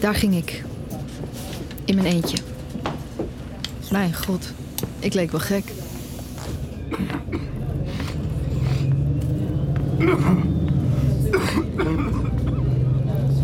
Daar 0.00 0.14
ging 0.14 0.34
ik. 0.36 0.62
In 1.84 1.94
mijn 1.94 2.06
eentje. 2.06 2.36
Mijn 3.90 4.14
god, 4.14 4.52
ik 4.98 5.14
leek 5.14 5.30
wel 5.30 5.40
gek. 5.40 5.64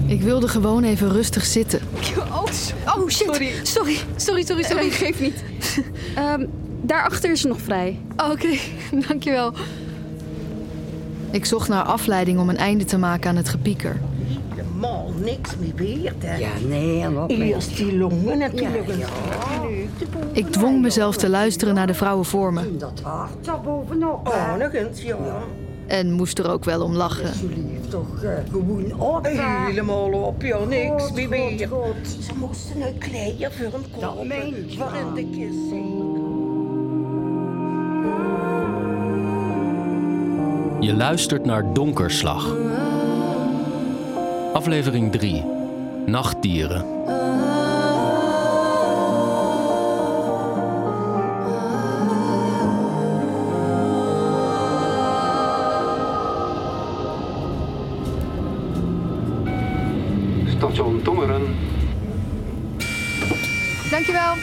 Ik 0.07 0.23
wilde 0.23 0.49
gewoon 0.49 0.85
even 0.85 1.13
rustig 1.13 1.45
zitten. 1.45 1.81
Oh, 2.19 2.45
oh 2.97 3.09
shit. 3.09 3.27
Sorry. 3.27 3.53
Sorry, 3.63 3.97
sorry, 4.17 4.45
sorry. 4.45 4.63
sorry. 4.63 4.87
Uh, 4.87 4.93
geef 4.93 5.21
niet. 5.21 5.45
um, 6.19 6.49
daarachter 6.83 7.31
is 7.31 7.45
nog 7.45 7.61
vrij. 7.61 7.99
Oh, 8.17 8.31
Oké, 8.31 8.33
okay. 8.33 8.61
dankjewel. 9.09 9.53
Ik 11.31 11.45
zocht 11.45 11.69
naar 11.69 11.83
afleiding 11.83 12.39
om 12.39 12.49
een 12.49 12.57
einde 12.57 12.85
te 12.85 12.99
maken 12.99 13.31
aan 13.31 13.37
het 13.37 13.49
gepieker. 13.49 14.01
Helemaal 14.87 15.13
niks 15.25 15.57
meer 15.57 16.13
hè? 16.19 16.37
Ja, 16.37 16.49
nee, 16.67 17.09
wat 17.09 17.31
Eerst 17.31 17.77
die 17.77 17.97
longen 17.97 18.39
natuurlijk. 18.39 18.89
Ja, 18.89 18.97
ja. 18.97 19.07
Ik 20.33 20.47
dwong 20.47 20.81
mezelf 20.83 21.17
te 21.17 21.29
luisteren 21.29 21.75
naar 21.75 21.87
de 21.87 21.95
vrouwen 21.95 22.25
voor 22.25 22.53
me. 22.53 22.77
Dat 22.77 23.01
hart 23.03 23.45
daar 23.45 23.61
bovenop. 23.61 24.29
Oh, 24.29 24.57
nog 24.57 24.73
eens, 24.73 25.03
ja. 25.03 25.17
En 25.87 26.13
moest 26.13 26.39
er 26.39 26.51
ook 26.51 26.65
wel 26.65 26.83
om 26.83 26.93
lachen. 26.93 27.31
Toch 27.89 28.23
uh, 28.23 28.31
gewoon 28.51 29.01
op. 29.01 29.27
Helemaal 29.27 30.13
op, 30.13 30.43
ja, 30.43 30.65
niks 30.65 31.03
God, 31.03 31.15
meer 31.15 31.29
beheerd. 31.29 32.09
Ze 32.21 32.33
moesten 32.37 32.81
een 32.81 32.99
kleier 32.99 33.53
voor 33.53 33.73
hem 33.73 34.01
kopen. 34.01 34.79
Waarin 34.79 35.15
de 35.15 35.31
kist. 35.31 35.75
Je 40.81 40.95
luistert 40.95 41.45
naar 41.45 41.73
Donkerslag. 41.73 42.55
Aflevering 44.57 45.13
3. 45.13 45.45
Nachtdieren. 46.07 46.85
Station 60.57 61.03
Tongeren. 61.03 61.57
Dankjewel. 63.91 64.35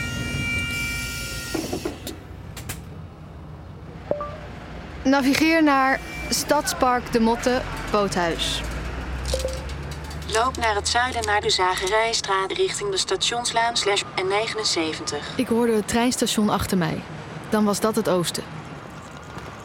Navigeer 5.04 5.62
naar 5.62 6.00
Stadspark 6.30 7.12
De 7.12 7.20
Motte, 7.20 7.60
Boothuis. 7.90 8.62
Loop 10.34 10.56
naar 10.56 10.74
het 10.74 10.88
zuiden 10.88 11.26
naar 11.26 11.40
de 11.40 11.50
Zagerijstraat 11.50 12.52
richting 12.52 12.90
de 12.90 12.96
stationslaan 12.96 13.76
slash 13.76 14.02
N79. 14.02 15.36
Ik 15.36 15.46
hoorde 15.46 15.72
het 15.72 15.88
treinstation 15.88 16.48
achter 16.48 16.78
mij. 16.78 17.02
Dan 17.50 17.64
was 17.64 17.80
dat 17.80 17.96
het 17.96 18.08
oosten. 18.08 18.44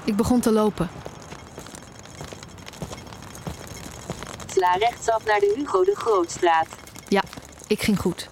Ik 0.06 0.16
begon 0.16 0.40
te 0.40 0.52
lopen. 0.52 0.90
Sla 4.46 4.74
rechtsaf 4.74 5.26
naar 5.26 5.40
de 5.40 5.54
Hugo 5.58 5.84
de 5.84 5.96
Grootstraat. 5.96 6.68
Ja, 7.08 7.24
ik 7.68 7.82
ging 7.82 8.00
goed. 8.00 8.30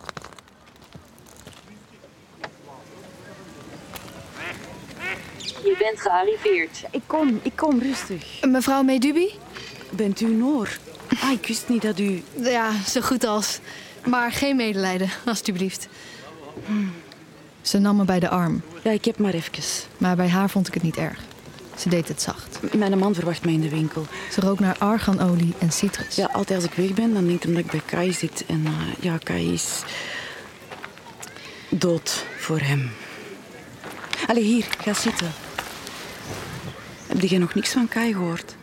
Je 5.63 5.75
bent 5.79 6.01
gearriveerd. 6.01 6.83
Ik 6.91 7.03
kom, 7.05 7.39
ik 7.43 7.55
kom 7.55 7.79
rustig. 7.79 8.41
Mevrouw 8.41 8.83
Medubi? 8.83 9.39
Bent 9.89 10.21
u 10.21 10.27
Noor? 10.27 10.77
Ah, 11.21 11.31
ik 11.31 11.47
wist 11.47 11.69
niet 11.69 11.81
dat 11.81 11.99
u... 11.99 12.23
Ja, 12.41 12.71
zo 12.87 13.01
goed 13.01 13.23
als. 13.23 13.59
Maar 14.05 14.31
geen 14.31 14.55
medelijden, 14.55 15.09
alstublieft. 15.25 15.87
Hmm. 16.65 16.91
Ze 17.61 17.77
nam 17.77 17.95
me 17.95 18.03
bij 18.03 18.19
de 18.19 18.29
arm. 18.29 18.61
Ja, 18.83 18.91
ik 18.91 19.05
heb 19.05 19.17
maar 19.17 19.33
even. 19.33 19.63
Maar 19.97 20.15
bij 20.15 20.29
haar 20.29 20.49
vond 20.49 20.67
ik 20.67 20.73
het 20.73 20.83
niet 20.83 20.97
erg. 20.97 21.19
Ze 21.75 21.89
deed 21.89 22.07
het 22.07 22.21
zacht. 22.21 22.59
Mijn 22.73 22.97
man 22.97 23.13
verwacht 23.13 23.43
mij 23.43 23.53
in 23.53 23.61
de 23.61 23.69
winkel. 23.69 24.07
Ze 24.31 24.41
rook 24.41 24.59
naar 24.59 24.77
arganolie 24.77 25.53
en 25.59 25.71
citrus. 25.71 26.15
Ja, 26.15 26.29
altijd 26.33 26.61
als 26.61 26.71
ik 26.71 26.77
weg 26.77 26.93
ben, 26.93 27.13
dan 27.13 27.27
denkt 27.27 27.43
hij 27.43 27.53
dat 27.53 27.63
ik 27.63 27.71
bij 27.71 27.81
Kai 27.85 28.13
zit. 28.13 28.45
En 28.47 28.61
uh, 28.65 28.71
ja, 28.99 29.17
Kai 29.23 29.53
is... 29.53 29.83
dood 31.69 32.25
voor 32.37 32.59
hem. 32.59 32.91
Allee, 34.27 34.43
hier, 34.43 34.67
ga 34.77 34.93
zitten. 34.93 35.31
Heb 37.07 37.21
jij 37.21 37.39
nog 37.39 37.53
niks 37.53 37.71
van 37.71 37.87
Kai 37.87 38.13
gehoord? 38.13 38.55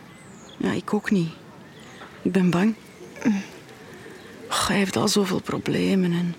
Ja, 0.57 0.71
ik 0.71 0.93
ook 0.93 1.11
niet. 1.11 1.29
Ik 2.25 2.31
ben 2.31 2.49
bang. 2.49 2.75
Oh, 4.49 4.67
hij 4.67 4.77
heeft 4.77 4.95
al 4.95 5.07
zoveel 5.07 5.41
problemen. 5.41 6.11
En... 6.11 6.35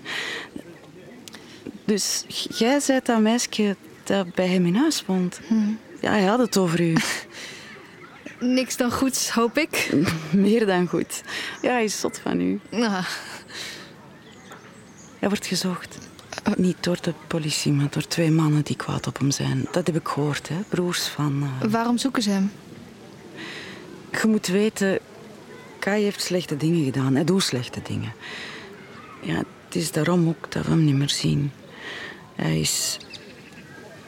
Dus 1.85 2.25
jij 2.57 2.79
zei 2.79 2.99
dat 3.03 3.21
meisje 3.21 3.75
dat 4.03 4.33
bij 4.33 4.47
hem 4.47 4.65
in 4.65 4.75
huis 4.75 5.05
woont. 5.05 5.39
Hmm. 5.47 5.79
Ja, 6.01 6.09
hij 6.09 6.23
had 6.23 6.39
het 6.39 6.57
over 6.57 6.81
u. 6.81 6.95
Niks 8.39 8.77
dan 8.77 8.91
goeds, 8.91 9.29
hoop 9.29 9.57
ik. 9.57 9.89
Meer 10.31 10.65
dan 10.65 10.87
goed. 10.87 11.21
Ja, 11.61 11.71
hij 11.71 11.83
is 11.83 11.99
zot 11.99 12.19
van 12.19 12.39
u. 12.39 12.59
Nou. 12.69 13.03
Hij 15.19 15.29
wordt 15.29 15.45
gezocht. 15.45 15.97
Niet 16.55 16.83
door 16.83 16.97
de 17.01 17.13
politie, 17.27 17.71
maar 17.71 17.89
door 17.89 18.07
twee 18.07 18.31
mannen 18.31 18.61
die 18.63 18.75
kwaad 18.75 19.07
op 19.07 19.19
hem 19.19 19.31
zijn. 19.31 19.67
Dat 19.71 19.87
heb 19.87 19.95
ik 19.95 20.07
gehoord, 20.07 20.49
hè? 20.49 20.55
broers 20.69 21.07
van. 21.07 21.43
Uh... 21.43 21.71
Waarom 21.71 21.97
zoeken 21.97 22.23
ze 22.23 22.29
hem? 22.29 22.51
Je 24.21 24.27
moet 24.27 24.47
weten, 24.47 24.99
Kai 25.87 26.03
heeft 26.03 26.21
slechte 26.21 26.57
dingen 26.57 26.83
gedaan. 26.83 27.15
Hij 27.15 27.23
doet 27.23 27.43
slechte 27.43 27.81
dingen. 27.83 28.13
Ja, 29.21 29.35
het 29.35 29.75
is 29.75 29.91
daarom 29.91 30.27
ook 30.27 30.51
dat 30.51 30.63
we 30.63 30.69
hem 30.69 30.85
niet 30.85 30.95
meer 30.95 31.09
zien. 31.09 31.51
Hij 32.35 32.59
is... 32.59 32.97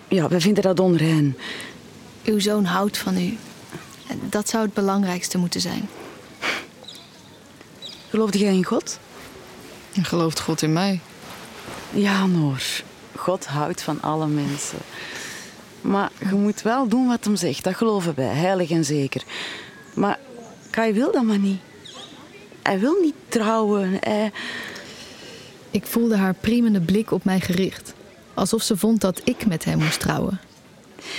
Ja, 0.07 0.27
we 0.27 0.41
vinden 0.41 0.63
dat 0.63 0.79
onrein. 0.79 1.37
Uw 2.23 2.39
zoon 2.39 2.65
houdt 2.65 2.97
van 2.97 3.17
u. 3.17 3.37
Dat 4.29 4.49
zou 4.49 4.63
het 4.63 4.73
belangrijkste 4.73 5.37
moeten 5.37 5.61
zijn. 5.61 5.89
Geloofde 8.09 8.37
jij 8.37 8.53
in 8.53 8.65
God? 8.65 8.99
Gelooft 10.01 10.39
God 10.39 10.61
in 10.61 10.73
mij? 10.73 10.99
Ja, 11.91 12.25
Noor. 12.25 12.63
God 13.15 13.45
houdt 13.45 13.81
van 13.81 14.01
alle 14.01 14.27
mensen. 14.27 14.79
Maar 15.81 16.11
je 16.29 16.35
moet 16.35 16.61
wel 16.61 16.87
doen 16.87 17.07
wat 17.07 17.23
hem 17.23 17.35
zegt. 17.35 17.63
Dat 17.63 17.75
geloven 17.75 18.15
wij, 18.15 18.33
heilig 18.35 18.69
en 18.69 18.85
zeker. 18.85 19.23
Maar 19.93 20.19
Kai 20.69 20.93
wil 20.93 21.11
dat 21.11 21.23
maar 21.23 21.39
niet. 21.39 21.59
Hij 22.61 22.79
wil 22.79 23.01
niet 23.01 23.15
trouwen. 23.27 23.97
Hij... 23.99 24.31
Ik 25.71 25.85
voelde 25.85 26.17
haar 26.17 26.33
priemende 26.33 26.81
blik 26.81 27.11
op 27.11 27.23
mij 27.23 27.39
gericht. 27.39 27.93
Alsof 28.33 28.61
ze 28.61 28.77
vond 28.77 29.01
dat 29.01 29.21
ik 29.23 29.45
met 29.45 29.65
hem 29.65 29.77
moest 29.77 29.99
trouwen. 29.99 30.39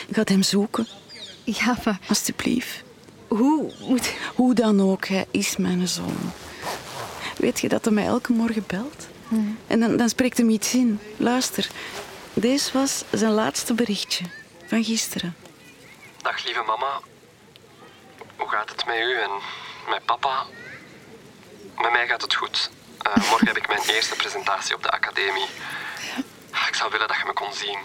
Ik 0.07 0.15
ga 0.15 0.23
hem 0.25 0.43
zoeken. 0.43 0.87
Ja, 1.45 1.77
maar... 1.85 1.99
Alsjeblieft. 2.09 2.83
Hoe 3.29 3.73
moet... 3.89 4.15
Hoe 4.35 4.55
dan 4.55 4.81
ook, 4.81 5.07
hij 5.07 5.27
is 5.31 5.57
mijn 5.57 5.89
zoon. 5.89 6.33
Weet 7.37 7.61
je 7.61 7.69
dat 7.69 7.85
hij 7.85 7.95
mij 7.95 8.07
elke 8.07 8.33
morgen 8.33 8.65
belt? 8.67 9.09
Hmm. 9.29 9.59
En 9.67 9.81
dan, 9.81 9.97
dan 9.97 10.09
spreekt 10.09 10.39
hem 10.39 10.51
iets 10.51 10.75
in. 10.75 11.01
Luister, 11.17 11.69
deze 12.33 12.73
was 12.73 13.05
zijn 13.11 13.33
laatste 13.33 13.75
berichtje 13.75 14.25
van 14.67 14.85
gisteren. 14.85 15.37
Dag 16.23 16.45
lieve 16.45 16.63
mama. 16.67 17.01
Hoe 18.37 18.49
gaat 18.49 18.71
het 18.71 18.87
met 18.87 18.97
u 18.97 19.21
en 19.21 19.31
met 19.91 20.05
papa? 20.05 20.47
Met 21.83 21.93
mij 21.93 22.07
gaat 22.07 22.23
het 22.23 22.35
goed. 22.35 22.71
Uh, 23.07 23.29
morgen 23.31 23.47
heb 23.47 23.57
ik 23.57 23.69
mijn 23.69 23.81
eerste 23.87 24.15
presentatie 24.17 24.75
op 24.75 24.83
de 24.83 24.91
academie. 24.91 25.47
Ik 26.69 26.75
zou 26.75 26.91
willen 26.91 27.09
dat 27.09 27.17
je 27.17 27.23
me 27.27 27.33
kon 27.33 27.53
zien. 27.53 27.79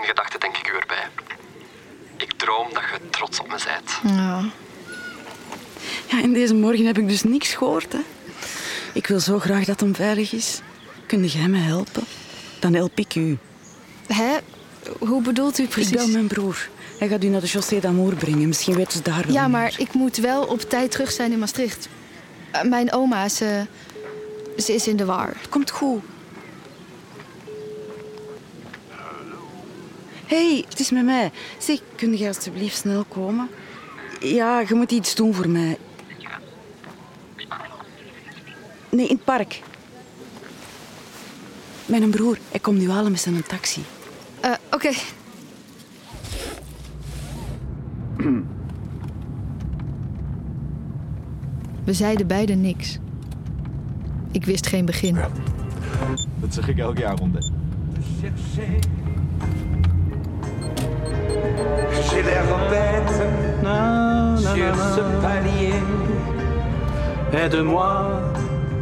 In 0.00 0.04
gedachten 0.06 0.40
denk 0.40 0.56
ik 0.56 0.68
u 0.72 0.76
erbij. 0.78 1.06
Ik 2.16 2.32
droom 2.32 2.68
dat 2.72 2.82
je 2.92 3.10
trots 3.10 3.40
op 3.40 3.48
me 3.48 3.56
bent. 3.64 4.14
Ja. 4.16 4.44
Ja, 6.06 6.22
en 6.22 6.32
deze 6.32 6.54
morgen 6.54 6.86
heb 6.86 6.98
ik 6.98 7.08
dus 7.08 7.22
niks 7.22 7.54
gehoord, 7.54 7.92
hè. 7.92 7.98
Ik 8.92 9.06
wil 9.06 9.20
zo 9.20 9.38
graag 9.38 9.64
dat 9.64 9.80
hem 9.80 9.94
veilig 9.94 10.32
is. 10.32 10.60
Kun 11.06 11.24
jij 11.24 11.48
me 11.48 11.58
helpen? 11.58 12.04
Dan 12.58 12.74
help 12.74 12.98
ik 12.98 13.14
u. 13.14 13.38
Hè? 14.06 14.36
Hoe 14.98 15.22
bedoelt 15.22 15.58
u 15.58 15.66
precies? 15.66 15.90
Ik 15.90 15.96
bel 15.96 16.08
mijn 16.08 16.26
broer. 16.26 16.68
Hij 16.98 17.08
gaat 17.08 17.24
u 17.24 17.26
naar 17.28 17.40
de 17.40 17.46
Chaussée 17.46 17.80
d'Amour 17.80 18.14
brengen. 18.14 18.48
Misschien 18.48 18.74
weten 18.74 18.92
ze 18.92 19.02
daar 19.02 19.24
wel 19.26 19.32
Ja, 19.34 19.48
maar 19.48 19.62
meer. 19.62 19.80
ik 19.80 19.92
moet 19.92 20.16
wel 20.16 20.42
op 20.44 20.60
tijd 20.60 20.90
terug 20.90 21.10
zijn 21.12 21.32
in 21.32 21.38
Maastricht. 21.38 21.88
Uh, 22.54 22.62
mijn 22.62 22.92
oma, 22.92 23.28
ze, 23.28 23.66
ze 24.58 24.74
is 24.74 24.88
in 24.88 24.96
de 24.96 25.04
war. 25.04 25.28
Het 25.28 25.48
komt 25.48 25.70
goed. 25.70 26.02
Hé, 30.26 30.50
hey, 30.50 30.64
het 30.68 30.80
is 30.80 30.90
met 30.90 31.04
mij. 31.04 31.30
Zeg, 31.58 31.78
kun 31.96 32.18
je 32.18 32.28
alsjeblieft 32.28 32.76
snel 32.76 33.04
komen? 33.08 33.48
Ja, 34.20 34.60
je 34.60 34.74
moet 34.74 34.90
iets 34.90 35.14
doen 35.14 35.34
voor 35.34 35.48
mij. 35.48 35.78
Nee, 38.88 39.06
in 39.08 39.14
het 39.14 39.24
park. 39.24 39.60
Mijn 41.86 42.10
broer, 42.10 42.38
hij 42.50 42.60
komt 42.60 42.78
nu 42.78 42.90
halen 42.90 43.10
met 43.10 43.20
zijn 43.20 43.42
taxi. 43.46 43.84
Uh, 44.44 44.50
Oké. 44.50 44.74
Okay. 44.74 44.96
We 51.84 51.92
zeiden 51.92 52.26
beiden 52.26 52.60
niks. 52.60 52.98
Ik 54.30 54.44
wist 54.44 54.66
geen 54.66 54.84
begin. 54.84 55.16
Dat 56.40 56.54
zeg 56.54 56.68
ik 56.68 56.78
elk 56.78 56.98
jaar 56.98 57.16
rond. 57.16 57.52
J'ai 62.10 62.22
l'air 62.22 62.44
bête 62.68 63.12
sur 64.38 64.74
ce 64.74 65.02
palier. 65.20 65.82
Aide-moi 67.32 68.20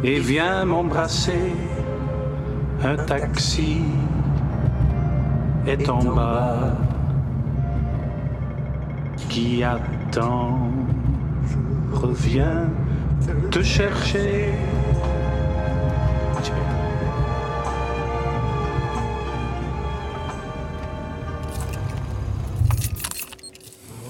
et 0.03 0.19
viens 0.25 0.65
m'embrasser. 0.65 1.51
Un 2.83 3.05
taxi 3.05 3.81
est 5.65 5.89
en 5.89 6.13
bas 6.13 6.77
qui 9.27 9.63
attend. 9.63 10.71
Reviens 11.91 12.69
te 13.49 13.63
chercher. 13.63 14.53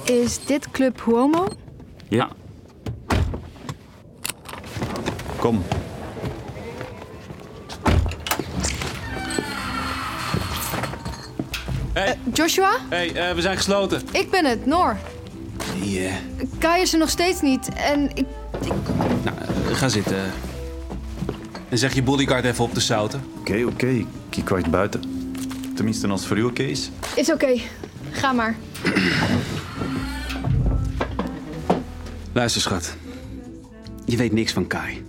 Is 0.04 0.46
dit 0.46 0.72
Club 0.72 1.02
Huomo? 1.06 1.48
Ja. 2.08 2.30
Kom. 5.40 5.64
Eh, 11.94 12.12
Joshua? 12.34 12.78
hey, 12.90 13.16
eh, 13.16 13.36
we 13.36 13.42
zijn 13.42 13.58
gesloten. 13.58 14.02
Ik 14.12 14.32
ben 14.32 14.46
het, 14.46 14.66
Noor. 14.66 14.98
Yeah. 15.82 16.14
Kai 16.58 16.82
is 16.82 16.94
er 16.94 17.00
nog 17.00 17.10
steeds 17.10 17.42
niet. 17.42 17.70
En 17.74 18.10
ik... 18.14 18.26
Ga 19.84 19.90
zitten. 19.90 20.32
En 21.70 21.78
zeg 21.78 21.94
je 21.94 22.04
bodyguard 22.04 22.46
even 22.46 22.64
op 22.64 22.74
te 22.74 22.80
zouten. 22.80 23.24
Oké, 23.40 23.64
oké. 23.64 24.06
Ik 24.30 24.50
wacht 24.50 24.70
buiten. 24.70 25.02
Tenminste, 25.76 26.08
als 26.08 26.20
het 26.20 26.30
voor 26.30 26.38
u 26.38 26.44
oké 26.44 26.64
is. 26.64 26.92
Is 27.16 27.32
oké. 27.32 27.60
Ga 28.12 28.32
maar. 28.32 28.56
Luister, 32.34 32.62
schat. 32.62 32.96
Je 34.06 34.18
weet 34.18 34.32
niks 34.32 34.54
van 34.54 34.68
Kai. 34.68 35.06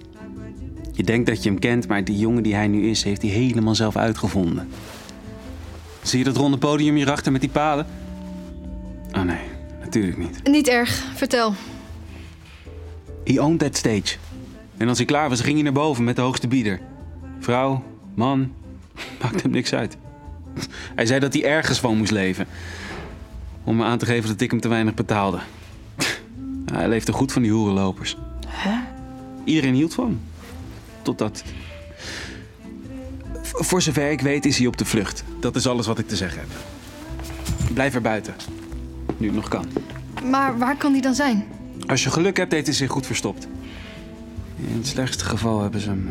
Je 0.92 1.02
denkt 1.02 1.26
dat 1.26 1.42
je 1.42 1.48
hem 1.48 1.58
kent, 1.58 1.88
maar 1.88 2.04
die 2.04 2.18
jongen 2.18 2.42
die 2.42 2.54
hij 2.54 2.68
nu 2.68 2.88
is, 2.90 3.02
heeft 3.02 3.22
hij 3.22 3.30
helemaal 3.30 3.74
zelf 3.74 3.96
uitgevonden. 3.96 4.68
Zie 6.02 6.18
je 6.18 6.24
dat 6.24 6.36
ronde 6.36 6.58
podium 6.58 6.94
hierachter 6.94 7.32
met 7.32 7.40
die 7.40 7.50
palen? 7.50 7.86
Oh 9.12 9.22
nee, 9.22 9.44
natuurlijk 9.80 10.18
niet. 10.18 10.48
Niet 10.48 10.68
erg. 10.68 11.04
Vertel. 11.14 11.54
He 13.24 13.40
owned 13.40 13.58
that 13.58 13.76
stage. 13.76 14.23
En 14.76 14.88
als 14.88 14.98
hij 14.98 15.06
klaar 15.06 15.28
was, 15.28 15.40
ging 15.40 15.54
hij 15.54 15.62
naar 15.62 15.72
boven 15.72 16.04
met 16.04 16.16
de 16.16 16.22
hoogste 16.22 16.48
bieder. 16.48 16.80
Vrouw, 17.38 17.82
man, 18.14 18.52
maakt 19.22 19.42
hem 19.42 19.50
niks 19.50 19.72
uit. 19.72 19.96
Hij 20.94 21.06
zei 21.06 21.20
dat 21.20 21.32
hij 21.32 21.44
ergens 21.44 21.80
van 21.80 21.96
moest 21.96 22.10
leven. 22.10 22.46
Om 23.64 23.76
me 23.76 23.84
aan 23.84 23.98
te 23.98 24.06
geven 24.06 24.28
dat 24.28 24.40
ik 24.40 24.50
hem 24.50 24.60
te 24.60 24.68
weinig 24.68 24.94
betaalde. 24.94 25.38
Hij 26.72 26.88
leefde 26.88 27.12
goed 27.12 27.32
van 27.32 27.42
die 27.42 27.50
hoerenlopers. 27.50 28.16
Iedereen 29.44 29.74
hield 29.74 29.94
van 29.94 30.04
hem. 30.04 30.20
Totdat... 31.02 31.44
Voor 33.42 33.82
zover 33.82 34.10
ik 34.10 34.20
weet 34.20 34.44
is 34.44 34.58
hij 34.58 34.66
op 34.66 34.76
de 34.76 34.84
vlucht. 34.84 35.24
Dat 35.40 35.56
is 35.56 35.66
alles 35.66 35.86
wat 35.86 35.98
ik 35.98 36.08
te 36.08 36.16
zeggen 36.16 36.40
heb. 36.40 36.48
Blijf 37.72 37.94
er 37.94 38.00
buiten. 38.00 38.34
Nu 39.16 39.26
het 39.26 39.36
nog 39.36 39.48
kan. 39.48 39.66
Maar 40.30 40.58
waar 40.58 40.76
kan 40.76 40.92
die 40.92 41.02
dan 41.02 41.14
zijn? 41.14 41.44
Als 41.86 42.04
je 42.04 42.10
geluk 42.10 42.36
hebt, 42.36 42.52
heeft 42.52 42.66
hij 42.66 42.74
zich 42.74 42.90
goed 42.90 43.06
verstopt. 43.06 43.48
In 44.56 44.76
het 44.76 44.86
slechtste 44.86 45.24
geval 45.24 45.62
hebben 45.62 45.80
ze 45.80 45.88
hem 45.88 46.10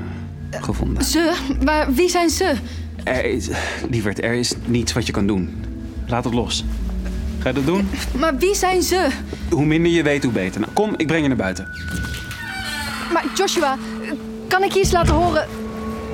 eh, 0.49 0.63
gevonden. 0.63 1.03
Ze? 1.03 1.33
Maar 1.63 1.93
wie 1.93 2.09
zijn 2.09 2.29
ze? 2.29 2.55
Er 3.03 3.25
is, 3.25 3.49
lieverd, 3.89 4.23
er 4.23 4.33
is 4.33 4.53
niets 4.65 4.93
wat 4.93 5.05
je 5.05 5.11
kan 5.11 5.27
doen. 5.27 5.63
Laat 6.07 6.23
het 6.23 6.33
los. 6.33 6.65
Ga 7.39 7.47
je 7.49 7.55
dat 7.55 7.65
doen? 7.65 7.89
Maar 8.17 8.37
wie 8.37 8.55
zijn 8.55 8.81
ze? 8.81 9.07
Hoe 9.49 9.65
minder 9.65 9.91
je 9.91 10.03
weet, 10.03 10.23
hoe 10.23 10.31
beter. 10.31 10.61
Nou, 10.61 10.73
kom, 10.73 10.93
ik 10.97 11.07
breng 11.07 11.21
je 11.21 11.27
naar 11.27 11.37
buiten. 11.37 11.67
Maar 13.13 13.25
Joshua, 13.35 13.77
kan 14.47 14.63
ik 14.63 14.71
je 14.71 14.79
iets 14.79 14.91
laten 14.91 15.13
horen? 15.13 15.47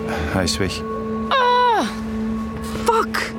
Hij 0.10 0.44
is 0.44 0.58
weg. 0.58 0.82
Ah! 1.30 1.88
Fuck! 2.84 3.34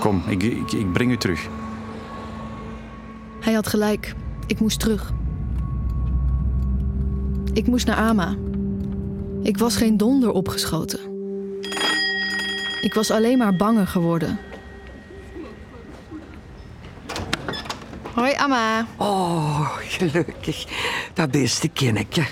Kom, 0.00 0.22
ik, 0.28 0.42
ik, 0.42 0.72
ik 0.72 0.92
breng 0.92 1.10
u 1.10 1.16
terug. 1.16 1.48
Hij 3.40 3.52
had 3.52 3.66
gelijk. 3.66 4.14
Ik 4.46 4.60
moest 4.60 4.80
terug. 4.80 5.12
Ik 7.52 7.66
moest 7.66 7.86
naar 7.86 7.96
Ama. 7.96 8.36
Ik 9.42 9.58
was 9.58 9.76
geen 9.76 9.96
donder 9.96 10.30
opgeschoten. 10.30 11.00
Ik 12.80 12.94
was 12.94 13.10
alleen 13.10 13.38
maar 13.38 13.56
banger 13.56 13.86
geworden. 13.86 14.38
Hoi, 18.14 18.34
Amma. 18.34 18.86
Oh, 18.96 19.76
gelukkig. 19.78 20.66
Dat 21.14 21.30
beste 21.30 21.68
kindje. 21.68 22.24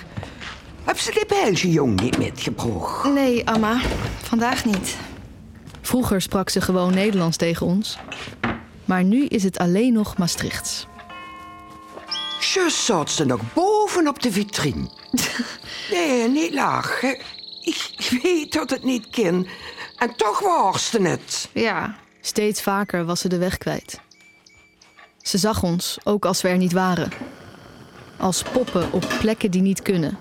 Heb 0.83 0.97
ze 0.97 1.11
de 1.11 1.25
Belgische 1.27 1.69
jong 1.69 2.01
niet 2.01 2.17
metgebracht? 2.17 3.13
Nee, 3.13 3.47
Amma. 3.47 3.81
Vandaag 4.21 4.65
niet. 4.65 4.97
Vroeger 5.81 6.21
sprak 6.21 6.49
ze 6.49 6.61
gewoon 6.61 6.93
Nederlands 6.93 7.37
tegen 7.37 7.65
ons. 7.65 7.97
Maar 8.85 9.03
nu 9.03 9.25
is 9.25 9.43
het 9.43 9.57
alleen 9.57 9.93
nog 9.93 10.17
Maastrichts. 10.17 10.87
Just 12.41 12.77
zat 12.77 13.09
ze 13.09 13.25
nog 13.25 13.53
boven 13.53 14.07
op 14.07 14.21
de 14.21 14.31
vitrine. 14.31 14.89
nee, 15.91 16.27
niet 16.27 16.53
lachen. 16.53 17.19
Ik 17.61 18.19
weet 18.23 18.53
dat 18.53 18.69
het 18.69 18.83
niet 18.83 19.09
kan. 19.09 19.47
En 19.97 20.15
toch 20.15 20.39
was 20.39 20.89
ze 20.89 21.01
het. 21.01 21.49
Ja. 21.53 21.95
Steeds 22.21 22.61
vaker 22.61 23.05
was 23.05 23.19
ze 23.19 23.29
de 23.29 23.37
weg 23.37 23.57
kwijt. 23.57 23.99
Ze 25.21 25.37
zag 25.37 25.63
ons, 25.63 25.97
ook 26.03 26.25
als 26.25 26.41
we 26.41 26.47
er 26.47 26.57
niet 26.57 26.73
waren. 26.73 27.11
Als 28.17 28.43
poppen 28.43 28.91
op 28.91 29.05
plekken 29.19 29.51
die 29.51 29.61
niet 29.61 29.81
kunnen. 29.81 30.17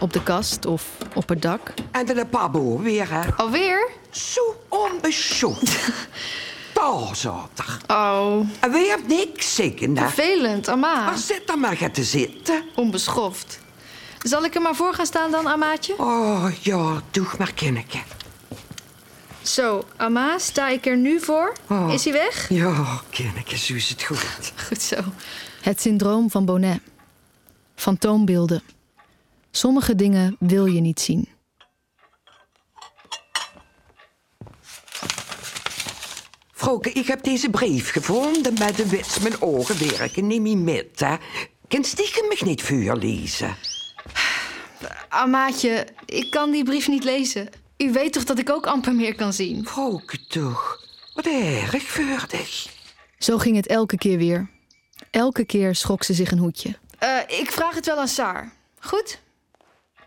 Op 0.00 0.12
de 0.12 0.22
kast 0.22 0.66
of 0.66 0.88
op 1.14 1.28
het 1.28 1.42
dak. 1.42 1.74
En 1.90 2.06
de 2.06 2.26
pabo 2.26 2.78
weer, 2.78 3.10
hè? 3.10 3.34
Alweer? 3.36 3.90
Zo 4.10 4.40
onbeschoft. 4.68 5.78
Zat 7.12 7.50
er. 7.56 7.96
Oh. 7.96 8.40
En 8.60 8.70
weer 8.70 8.88
hebt 8.88 9.08
niks 9.08 9.54
zeggen, 9.54 9.96
hè? 9.96 10.08
Vervelend, 10.08 10.68
Amma. 10.68 11.04
Maar 11.04 11.18
zit 11.18 11.46
dan 11.46 11.60
maar 11.60 11.76
gaan 11.76 11.90
te 11.90 12.04
zitten. 12.04 12.62
Onbeschoft. 12.74 13.60
Zal 14.22 14.44
ik 14.44 14.54
er 14.54 14.60
maar 14.62 14.74
voor 14.74 14.94
gaan 14.94 15.06
staan 15.06 15.30
dan, 15.30 15.48
Amaatje? 15.48 15.94
Oh, 15.98 16.46
ja, 16.60 17.02
doe 17.10 17.26
maar, 17.38 17.52
kindje. 17.52 17.98
Zo, 19.42 19.84
Amma, 19.96 20.38
sta 20.38 20.68
ik 20.68 20.86
er 20.86 20.96
nu 20.96 21.20
voor? 21.20 21.52
Oh. 21.68 21.92
Is 21.92 22.04
hij 22.04 22.12
weg? 22.12 22.48
Ja, 22.48 23.00
kindje, 23.10 23.56
zo 23.56 23.74
is 23.74 23.88
het 23.88 24.02
goed. 24.02 24.52
Goed 24.66 24.82
zo. 24.82 24.96
Het 25.60 25.80
syndroom 25.80 26.30
van 26.30 26.44
Bonnet. 26.44 26.80
Fantoombeelden. 27.74 28.62
Sommige 29.50 29.94
dingen 29.94 30.36
wil 30.38 30.66
je 30.66 30.80
niet 30.80 31.00
zien. 31.00 31.28
Ik 36.66 37.06
heb 37.06 37.22
deze 37.22 37.50
brief 37.50 37.90
gevonden 37.90 38.54
met 38.58 38.76
de 38.76 38.88
wits 38.88 39.18
mijn 39.18 39.42
ogen 39.42 39.88
werken 39.88 40.26
niet 40.26 40.40
meer 40.40 40.58
met, 40.58 41.00
hè. 41.00 41.16
Kan 41.68 41.84
stiekem 41.84 42.28
me 42.28 42.36
niet 42.44 42.62
vuur 42.62 42.96
lezen? 42.96 43.56
Amaatje, 45.08 45.86
ik 46.06 46.30
kan 46.30 46.50
die 46.50 46.64
brief 46.64 46.88
niet 46.88 47.04
lezen. 47.04 47.48
U 47.76 47.92
weet 47.92 48.12
toch 48.12 48.24
dat 48.24 48.38
ik 48.38 48.50
ook 48.50 48.66
amper 48.66 48.94
meer 48.94 49.14
kan 49.14 49.32
zien? 49.32 49.66
Vrouwke 49.66 50.26
toch, 50.26 50.80
wat 51.14 51.26
erg 51.26 51.82
vuurdig. 51.82 52.68
Zo 53.18 53.38
ging 53.38 53.56
het 53.56 53.66
elke 53.66 53.98
keer 53.98 54.18
weer. 54.18 54.50
Elke 55.10 55.44
keer 55.44 55.74
schrok 55.74 56.04
ze 56.04 56.14
zich 56.14 56.30
een 56.30 56.38
hoedje. 56.38 56.78
Eh, 56.98 57.18
ik 57.26 57.50
vraag 57.50 57.74
het 57.74 57.86
wel 57.86 57.98
aan 57.98 58.08
Saar. 58.08 58.52
Goed? 58.78 59.20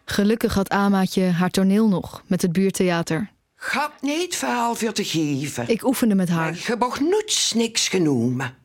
Gelukkig 0.06 0.54
had 0.54 0.70
Amaatje 0.70 1.24
haar 1.24 1.50
toneel 1.50 1.88
nog 1.88 2.24
met 2.28 2.42
het 2.42 2.52
buurtheater. 2.52 3.32
Gaat 3.62 4.02
niet 4.02 4.36
verhaal 4.36 4.76
voor 4.76 4.92
te 4.92 5.04
geven. 5.04 5.70
Ik 5.70 5.86
oefende 5.86 6.16
met 6.16 6.30
haar. 6.30 6.54
Je 6.54 6.76
mag 6.80 7.00
niets 7.00 7.54
niks 7.54 7.88
genomen. 7.88 8.56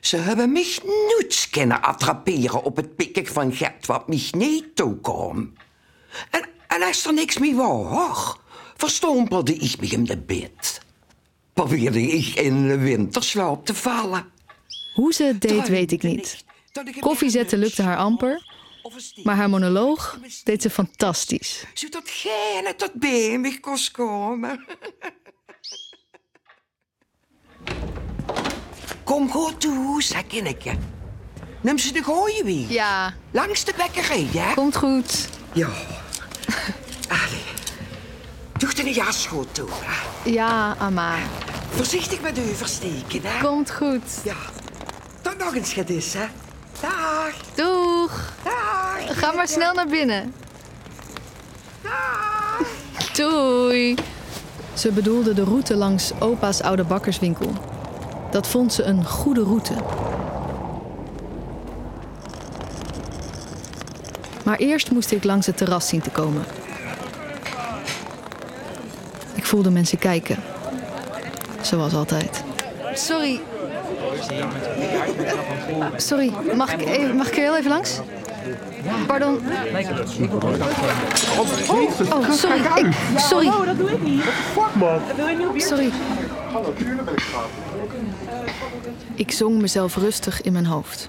Ze 0.00 0.16
hebben 0.16 0.52
mich 0.52 0.80
niets 1.16 1.50
kunnen 1.50 1.82
attraperen 1.82 2.62
op 2.62 2.76
het 2.76 2.96
pikken 2.96 3.26
van 3.26 3.52
Gert 3.52 3.86
wat 3.86 4.08
mich 4.08 4.32
niet 4.32 4.76
toekwam. 4.76 5.52
En, 6.30 6.48
en 6.66 6.82
als 6.82 7.06
er 7.06 7.14
niks 7.14 7.38
meer 7.38 7.56
was, 7.56 8.36
verstompelde 8.76 9.54
ik 9.54 9.80
me 9.80 9.86
in 9.86 10.04
de 10.04 10.18
bed. 10.18 10.80
Probeerde 11.52 12.02
ik 12.02 12.26
in 12.26 12.68
de 12.68 12.78
winterslaap 12.78 13.66
te 13.66 13.74
vallen. 13.74 14.26
Hoe 14.94 15.12
ze 15.12 15.24
het 15.24 15.40
deed, 15.40 15.68
weet 15.68 15.92
ik 15.92 16.02
niet. 16.02 16.44
Koffie 17.00 17.30
zetten 17.30 17.58
lukte 17.58 17.82
haar 17.82 17.96
amper. 17.96 18.57
Maar 19.22 19.36
haar 19.36 19.48
monoloog 19.48 20.18
deed 20.44 20.62
ze 20.62 20.70
fantastisch. 20.70 21.64
Zodat 21.74 22.02
geen 22.04 22.72
tot 22.76 22.94
me 23.38 23.60
kon 23.60 23.78
komen. 23.92 24.64
Kom 29.04 29.30
goed 29.30 29.60
toe, 29.60 30.02
zei 30.02 30.26
kindje. 30.26 30.76
Neem 31.60 31.78
ze 31.78 31.92
de 31.92 32.02
gooien 32.02 32.44
wie. 32.44 32.72
Ja. 32.72 33.14
Langs 33.30 33.64
de 33.64 33.72
bekkerij, 33.76 34.28
ja? 34.32 34.54
Komt 34.54 34.76
goed. 34.76 35.28
Ja, 35.52 35.68
Doe 38.58 38.74
de 38.74 38.92
jas 38.92 39.26
goed 39.26 39.54
toe. 39.54 39.68
hè. 39.72 40.30
Ja, 40.30 40.76
Ama. 40.78 41.16
Voorzichtig 41.70 42.20
met 42.20 42.38
u 42.38 42.54
versteken, 42.54 43.20
hè? 43.22 43.40
Komt 43.44 43.70
goed. 43.70 44.02
Ja. 44.24 44.36
Tot 45.22 45.38
nog 45.38 45.54
eens 45.54 45.72
gedis, 45.72 46.12
hè? 46.12 46.26
Ga 49.18 49.32
maar 49.32 49.48
snel 49.48 49.74
naar 49.74 49.86
binnen. 49.86 50.34
Doei. 53.14 53.94
Ze 54.74 54.92
bedoelde 54.92 55.34
de 55.34 55.44
route 55.44 55.76
langs 55.76 56.12
opa's 56.18 56.60
oude 56.60 56.84
bakkerswinkel. 56.84 57.50
Dat 58.30 58.46
vond 58.46 58.72
ze 58.72 58.82
een 58.82 59.04
goede 59.04 59.42
route. 59.42 59.74
Maar 64.44 64.56
eerst 64.56 64.90
moest 64.90 65.10
ik 65.10 65.24
langs 65.24 65.46
het 65.46 65.56
terras 65.56 65.88
zien 65.88 66.00
te 66.00 66.10
komen. 66.10 66.44
Ik 69.34 69.46
voelde 69.46 69.70
mensen 69.70 69.98
kijken. 69.98 70.36
Zoals 71.60 71.94
altijd. 71.94 72.44
Sorry. 72.94 73.40
Sorry, 75.96 76.32
mag 76.56 76.72
ik, 76.72 76.86
even, 76.86 77.16
mag 77.16 77.28
ik 77.28 77.34
heel 77.34 77.56
even 77.56 77.70
langs? 77.70 78.00
Pardon. 79.06 79.38
Oh, 82.10 82.30
sorry. 82.30 82.60
Ik, 82.74 82.92
sorry. 83.16 83.50
dat 83.64 83.78
doe 83.78 83.90
ik 83.90 84.02
niet. 84.02 84.22
Fuck 84.22 84.74
man. 84.74 85.00
Dat 85.06 85.16
wil 85.16 85.26
je 85.26 85.36
niet 85.36 85.46
op 85.46 85.54
je... 85.54 85.60
Sorry. 85.60 85.90
Hallo, 86.52 86.72
tuurlijk 86.72 87.04
ben 87.04 87.14
ik 89.14 89.30
zong 89.30 89.60
mezelf 89.60 89.96
rustig 89.96 90.42
in 90.42 90.52
mijn 90.52 90.66
hoofd. 90.66 91.08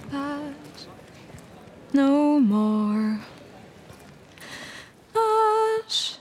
No 1.92 2.40
more. 2.40 3.18
Hush. 5.12 6.12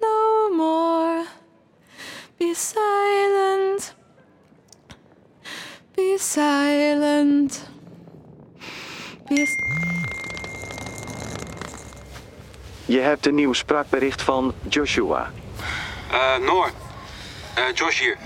No 0.00 0.48
more. 0.56 1.24
Be 2.36 2.52
silent. 2.56 3.94
Be 5.94 6.16
silent. 6.18 7.68
Be 9.28 9.46
Je 12.86 13.00
hebt 13.00 13.26
een 13.26 13.34
nieuw 13.34 13.52
spraakbericht 13.52 14.22
van 14.22 14.54
Joshua. 14.68 15.30
Eh, 16.10 16.36
Noor. 16.36 16.70
Eh, 17.54 17.64
Josh 17.74 18.00
hier. 18.00 18.16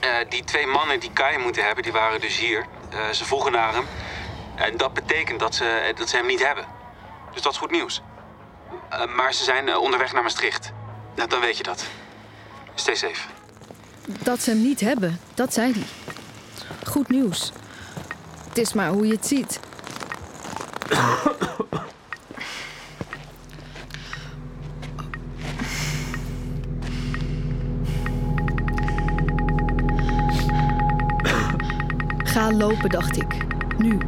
Eh, 0.00 0.10
die 0.28 0.44
twee 0.44 0.66
mannen 0.66 1.00
die 1.00 1.10
Kai 1.12 1.38
moeten 1.38 1.64
hebben, 1.64 1.82
die 1.82 1.92
waren 1.92 2.20
dus 2.20 2.38
hier. 2.38 2.66
Eh, 2.90 3.10
ze 3.10 3.24
vroegen 3.24 3.52
naar 3.52 3.72
hem. 3.74 3.84
En 4.54 4.76
dat 4.76 4.94
betekent 4.94 5.40
dat 5.40 5.54
ze, 5.54 5.92
dat 5.96 6.08
ze 6.08 6.16
hem 6.16 6.26
niet 6.26 6.44
hebben. 6.46 6.64
Dus 7.32 7.42
dat 7.42 7.52
is 7.52 7.58
goed 7.58 7.70
nieuws. 7.70 8.02
Eh, 8.88 9.14
maar 9.16 9.34
ze 9.34 9.44
zijn 9.44 9.76
onderweg 9.76 10.12
naar 10.12 10.22
Maastricht. 10.22 10.72
Nou, 11.14 11.28
dan 11.28 11.40
weet 11.40 11.56
je 11.56 11.62
dat. 11.62 11.84
Stay 12.74 12.94
safe. 12.94 13.28
Dat 14.06 14.42
ze 14.42 14.50
hem 14.50 14.62
niet 14.62 14.80
hebben, 14.80 15.20
dat 15.34 15.52
zei 15.54 15.72
hij. 15.72 15.84
Goed 16.86 17.08
nieuws. 17.08 17.52
Het 18.48 18.58
is 18.58 18.72
maar 18.72 18.88
hoe 18.88 19.06
je 19.06 19.12
het 19.12 19.26
ziet. 19.26 19.60
Lopen, 32.56 32.90
dacht 32.90 33.16
ik. 33.16 33.46
Nu. 33.78 33.98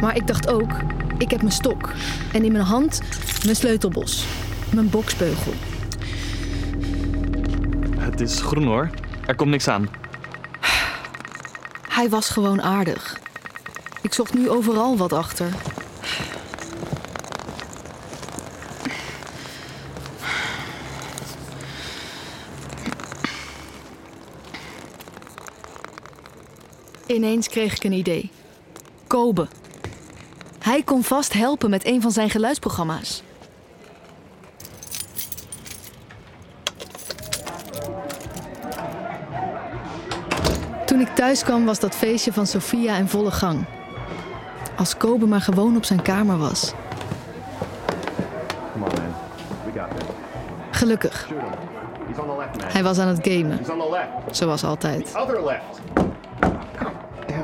Maar 0.00 0.16
ik 0.16 0.26
dacht 0.26 0.48
ook, 0.48 0.70
ik 1.18 1.30
heb 1.30 1.40
mijn 1.40 1.52
stok. 1.52 1.92
En 2.32 2.44
in 2.44 2.52
mijn 2.52 2.64
hand 2.64 3.00
mijn 3.44 3.56
sleutelbos. 3.56 4.26
Mijn 4.70 4.90
boksbeugel. 4.90 5.52
Het 7.98 8.20
is 8.20 8.40
groen 8.40 8.64
hoor. 8.64 8.90
Er 9.26 9.34
komt 9.34 9.50
niks 9.50 9.68
aan. 9.68 9.88
Hij 11.88 12.08
was 12.08 12.28
gewoon 12.28 12.62
aardig. 12.62 13.18
Ik 14.02 14.12
zocht 14.12 14.34
nu 14.34 14.50
overal 14.50 14.96
wat 14.96 15.12
achter. 15.12 15.46
Ineens 27.06 27.48
kreeg 27.48 27.76
ik 27.76 27.84
een 27.84 27.92
idee. 27.92 28.30
Kobe. 29.06 29.46
Hij 30.58 30.82
kon 30.82 31.02
vast 31.02 31.32
helpen 31.32 31.70
met 31.70 31.86
een 31.86 32.02
van 32.02 32.10
zijn 32.10 32.30
geluidsprogramma's. 32.30 33.22
Toen 40.86 41.00
ik 41.00 41.14
thuis 41.14 41.42
kwam 41.44 41.64
was 41.64 41.78
dat 41.78 41.94
feestje 41.94 42.32
van 42.32 42.46
Sofia 42.46 42.96
in 42.96 43.08
volle 43.08 43.30
gang. 43.30 43.64
Als 44.76 44.96
Kobe 44.96 45.26
maar 45.26 45.40
gewoon 45.40 45.76
op 45.76 45.84
zijn 45.84 46.02
kamer 46.02 46.38
was. 46.38 46.72
Gelukkig. 50.70 51.28
Hij 52.64 52.82
was 52.82 52.98
aan 52.98 53.08
het 53.08 53.28
gamen. 53.28 53.58
Zoals 54.30 54.64
altijd. 54.64 55.12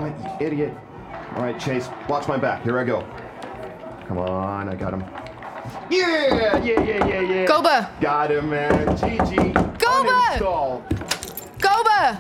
It, 0.07 0.14
you 0.40 0.47
idiot. 0.47 0.73
All 1.37 1.42
right, 1.42 1.59
Chase, 1.59 1.88
watch 2.09 2.26
my 2.28 2.38
back. 2.38 2.62
Here 2.62 2.78
I 2.78 2.85
go. 2.85 3.04
Come 4.09 4.19
on, 4.19 4.69
I 4.69 4.75
got 4.75 4.92
him. 4.92 5.04
Yeah, 5.88 6.62
yeah, 6.62 6.85
yeah, 6.85 7.07
yeah, 7.07 7.21
yeah. 7.21 7.47
Kobe! 7.47 7.87
Got 8.00 8.30
him, 8.30 8.49
man. 8.49 8.97
GG. 8.97 9.52
Kobe! 9.78 10.09
Uninstall. 10.09 10.83
Kobe! 11.59 12.19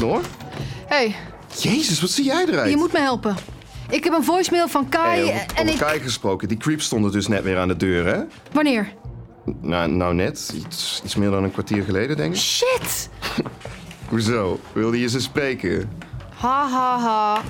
Noor? 0.00 0.20
Hey, 0.86 1.14
Jezus, 1.58 2.00
wat 2.00 2.10
zie 2.10 2.24
jij 2.24 2.46
eruit? 2.48 2.70
je 2.70 2.76
moet 2.76 2.92
me 2.92 2.98
helpen. 2.98 3.36
Ik 3.90 4.04
heb 4.04 4.12
een 4.12 4.24
voicemail 4.24 4.68
van 4.68 4.88
Kai 4.88 5.20
Hey, 5.20 5.34
over, 5.34 5.40
en 5.40 5.62
over 5.62 5.72
ik... 5.72 5.78
Kai 5.78 6.00
gesproken. 6.00 6.48
Die 6.48 6.56
creeps 6.56 6.84
stonden 6.84 7.12
dus 7.12 7.28
net 7.28 7.42
weer 7.42 7.58
aan 7.58 7.68
de 7.68 7.76
deur, 7.76 8.06
hè? 8.06 8.22
Wanneer? 8.52 8.92
Nou, 9.60 9.90
nou 9.90 10.14
net. 10.14 10.52
Iets, 10.54 11.00
iets 11.04 11.14
meer 11.14 11.30
dan 11.30 11.44
een 11.44 11.52
kwartier 11.52 11.82
geleden, 11.82 12.16
denk 12.16 12.34
ik. 12.34 12.40
Shit! 12.40 13.10
Hoezo? 14.08 14.60
Wilde 14.72 15.00
je 15.00 15.08
ze 15.08 15.20
spreken? 15.20 15.90
Ha 16.42 16.68
ha 16.68 16.98
ha. 16.98 17.42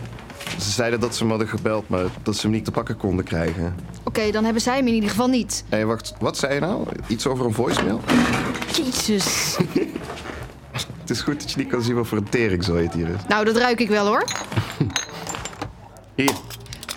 Ze 0.58 0.70
zeiden 0.70 1.00
dat 1.00 1.14
ze 1.14 1.20
hem 1.20 1.28
hadden 1.28 1.48
gebeld, 1.48 1.88
maar 1.88 2.04
dat 2.22 2.36
ze 2.36 2.40
hem 2.42 2.50
niet 2.50 2.64
te 2.64 2.70
pakken 2.70 2.96
konden 2.96 3.24
krijgen. 3.24 3.74
Oké, 4.02 4.30
dan 4.30 4.44
hebben 4.44 4.62
zij 4.62 4.76
hem 4.76 4.86
in 4.86 4.94
ieder 4.94 5.10
geval 5.10 5.28
niet. 5.28 5.64
Hé, 5.68 5.84
wacht. 5.84 6.14
Wat 6.18 6.36
zei 6.36 6.54
je 6.54 6.60
nou? 6.60 6.86
Iets 7.06 7.26
over 7.26 7.46
een 7.46 7.54
voicemail? 7.54 8.00
Jezus. 8.76 9.56
Het 11.00 11.10
is 11.10 11.20
goed 11.20 11.40
dat 11.40 11.50
je 11.50 11.58
niet 11.58 11.68
kan 11.68 11.82
zien 11.82 11.94
wat 11.94 12.06
voor 12.06 12.18
een 12.18 12.28
teringzooi 12.28 12.84
het 12.84 12.94
hier 12.94 13.08
is. 13.08 13.20
Nou, 13.28 13.44
dat 13.44 13.56
ruik 13.56 13.80
ik 13.80 13.88
wel 13.88 14.06
hoor. 14.06 14.24
Hier. 16.14 16.32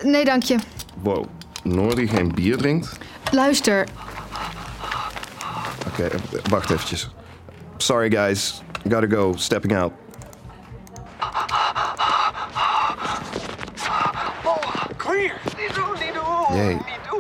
Nee, 0.04 0.25
dank 0.25 0.44
je. 0.44 0.58
Wow. 1.02 1.25
Noor 1.64 1.96
die 1.96 2.08
geen 2.08 2.32
bier 2.34 2.58
drinkt? 2.58 2.98
Luister, 3.32 3.88
Oké, 5.88 6.04
eh, 6.04 6.20
wacht 6.50 6.70
eventjes. 6.70 7.10
Sorry 7.78 8.12
guys. 8.12 8.62
Gotta 8.90 9.08
go. 9.16 9.34
Stepping 9.36 9.78
out. 9.78 9.92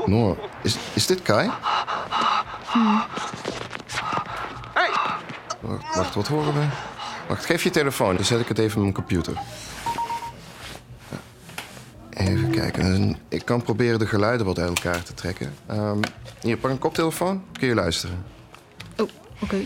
Noor, 0.05 0.37
is, 0.61 0.77
is 0.93 1.05
dit 1.05 1.21
Kai? 1.21 1.49
Hey! 4.73 4.89
Wacht, 5.59 5.95
wacht, 5.95 6.15
wat 6.15 6.27
horen 6.27 6.53
we? 6.53 6.65
Wacht, 7.27 7.45
geef 7.45 7.63
je 7.63 7.69
telefoon. 7.69 8.15
Dan 8.15 8.25
zet 8.25 8.39
ik 8.39 8.47
het 8.47 8.57
even 8.57 8.75
op 8.75 8.81
mijn 8.81 8.93
computer. 8.93 9.33
Even 12.09 12.49
kijken. 12.49 13.17
Ik 13.29 13.45
kan 13.45 13.61
proberen 13.61 13.99
de 13.99 14.07
geluiden 14.07 14.45
wat 14.45 14.59
uit 14.59 14.67
elkaar 14.67 15.03
te 15.03 15.13
trekken. 15.13 15.55
Ehm, 15.65 15.99
hier, 16.41 16.57
pak 16.57 16.71
een 16.71 16.79
koptelefoon. 16.79 17.43
Kun 17.59 17.67
je 17.67 17.73
luisteren. 17.73 18.25
Oh, 18.97 19.09
oké. 19.39 19.57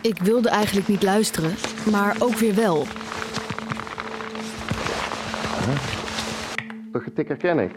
Ik 0.00 0.18
wilde 0.18 0.48
eigenlijk 0.48 0.88
niet 0.88 1.02
luisteren, 1.02 1.54
maar 1.90 2.16
ook 2.18 2.34
weer 2.34 2.54
wel. 2.54 2.86
Dat 6.92 7.02
getik 7.02 7.28
herken 7.28 7.58
ik. 7.58 7.70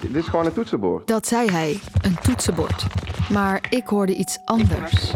Dit 0.00 0.14
is 0.14 0.26
gewoon 0.26 0.46
een 0.46 0.52
toetsenbord. 0.52 1.06
Dat 1.06 1.26
zei 1.26 1.50
hij, 1.50 1.80
een 2.00 2.18
toetsenbord. 2.22 2.86
Maar 3.30 3.60
ik 3.70 3.86
hoorde 3.86 4.14
iets 4.14 4.38
anders. 4.44 5.12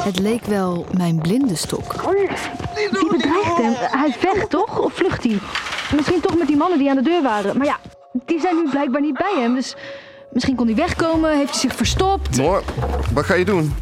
Het 0.00 0.18
leek 0.18 0.44
wel 0.44 0.86
mijn 0.96 1.18
blinde 1.18 1.54
stok. 1.54 1.92
Die 2.74 3.08
bedreigt 3.10 3.56
hem. 3.56 3.72
Hij 3.76 4.12
vecht 4.18 4.50
toch? 4.50 4.78
Of 4.78 4.92
vlucht 4.92 5.24
hij? 5.24 5.38
Misschien 5.96 6.20
toch 6.20 6.38
met 6.38 6.46
die 6.46 6.56
mannen 6.56 6.78
die 6.78 6.90
aan 6.90 6.96
de 6.96 7.02
deur 7.02 7.22
waren. 7.22 7.56
Maar 7.56 7.66
ja, 7.66 7.76
die 8.26 8.40
zijn 8.40 8.56
nu 8.56 8.70
blijkbaar 8.70 9.00
niet 9.00 9.18
bij 9.18 9.34
hem. 9.36 9.54
Dus 9.54 9.76
misschien 10.32 10.56
kon 10.56 10.66
hij 10.66 10.76
wegkomen, 10.76 11.36
heeft 11.36 11.50
hij 11.50 11.60
zich 11.60 11.74
verstopt. 11.74 12.36
Noor, 12.36 12.62
wat 13.12 13.24
ga 13.24 13.34
je 13.34 13.44
doen? 13.44 13.74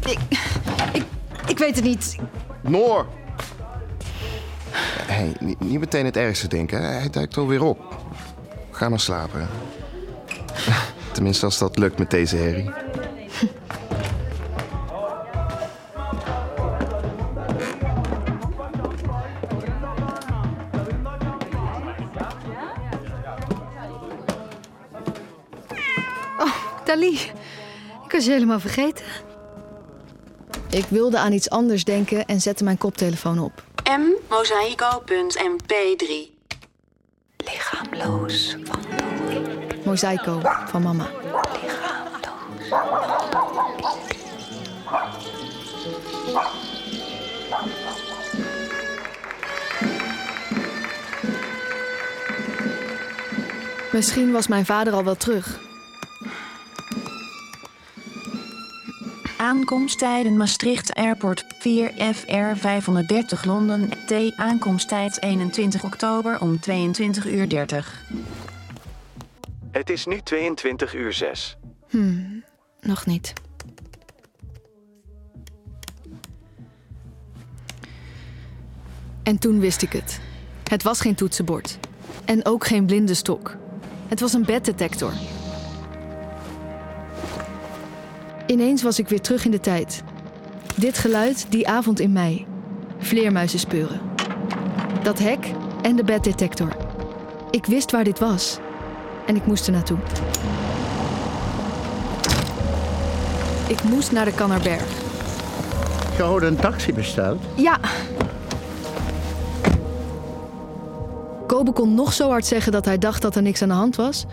Ik 1.47 1.57
weet 1.57 1.75
het 1.75 1.83
niet. 1.83 2.15
Noor! 2.61 3.05
Hey, 5.05 5.35
niet, 5.39 5.79
meteen 5.79 6.05
het 6.05 6.17
ergste 6.17 6.47
denken. 6.47 6.81
Hij 6.81 7.09
duikt 7.09 7.37
alweer 7.37 7.63
op. 7.63 7.97
Ga 8.71 8.89
maar 8.89 8.99
slapen. 8.99 9.47
Tenminste, 11.13 11.45
als 11.45 11.57
dat 11.57 11.77
lukt 11.77 11.97
met 11.97 12.09
deze 12.09 12.35
herrie. 12.35 12.69
Oh, 26.39 26.55
Dali. 26.85 27.19
Ik 28.05 28.11
was 28.11 28.25
je 28.25 28.31
helemaal 28.31 28.59
vergeten. 28.59 29.05
Ik 30.75 30.85
wilde 30.89 31.19
aan 31.19 31.31
iets 31.31 31.49
anders 31.49 31.83
denken 31.83 32.25
en 32.25 32.41
zette 32.41 32.63
mijn 32.63 32.77
koptelefoon 32.77 33.39
op. 33.39 33.63
mmosaico.mp3 33.97 36.11
Lichaamloos 37.37 38.55
van 38.63 38.79
Mosaico 39.85 40.41
van 40.65 40.81
mama. 40.81 41.09
Misschien 53.91 54.31
was 54.31 54.47
mijn 54.47 54.65
vader 54.65 54.93
al 54.93 55.03
wel 55.03 55.15
terug. 55.15 55.64
Aankomsttijden 59.45 60.37
Maastricht 60.37 60.93
Airport 60.93 61.45
4 61.59 61.91
FR 62.13 62.55
530 62.55 63.45
Londen 63.45 63.89
T 63.89 64.13
aankomsttijd 64.35 65.23
21 65.23 65.83
oktober 65.83 66.41
om 66.41 66.59
22 66.59 67.25
uur 67.27 67.49
30. 67.49 68.03
Het 69.71 69.89
is 69.89 70.05
nu 70.05 70.19
22 70.21 70.95
uur 70.95 71.13
6. 71.13 71.57
Hmm, 71.89 72.43
nog 72.81 73.05
niet. 73.05 73.33
En 79.23 79.39
toen 79.39 79.59
wist 79.59 79.81
ik 79.81 79.91
het. 79.91 80.19
Het 80.69 80.83
was 80.83 81.01
geen 81.01 81.15
toetsenbord. 81.15 81.79
En 82.25 82.45
ook 82.45 82.67
geen 82.67 82.85
blinde 82.85 83.13
stok. 83.13 83.55
Het 84.07 84.19
was 84.19 84.33
een 84.33 84.45
beddetector. 84.45 85.11
Ineens 88.47 88.83
was 88.83 88.99
ik 88.99 89.07
weer 89.09 89.21
terug 89.21 89.45
in 89.45 89.51
de 89.51 89.59
tijd. 89.59 90.03
Dit 90.75 90.97
geluid 90.97 91.45
die 91.49 91.67
avond 91.67 91.99
in 91.99 92.11
mei. 92.11 92.45
Vleermuizen 92.97 93.59
speuren. 93.59 93.99
Dat 95.03 95.19
hek 95.19 95.51
en 95.81 95.95
de 95.95 96.03
beddetector. 96.03 96.75
Ik 97.51 97.65
wist 97.65 97.91
waar 97.91 98.03
dit 98.03 98.19
was. 98.19 98.57
En 99.25 99.35
ik 99.35 99.45
moest 99.45 99.67
er 99.67 99.73
naartoe. 99.73 99.97
Ik 103.67 103.83
moest 103.83 104.11
naar 104.11 104.25
de 104.25 104.33
Kannerberg. 104.33 104.87
Je 106.17 106.23
had 106.23 106.41
een 106.41 106.55
taxi 106.55 106.93
besteld? 106.93 107.41
Ja. 107.55 107.79
Kobe 111.47 111.71
kon 111.71 111.93
nog 111.93 112.13
zo 112.13 112.29
hard 112.29 112.45
zeggen 112.45 112.71
dat 112.71 112.85
hij 112.85 112.97
dacht 112.97 113.21
dat 113.21 113.35
er 113.35 113.41
niks 113.41 113.61
aan 113.61 113.67
de 113.67 113.73
hand 113.73 113.95
was. 113.95 114.25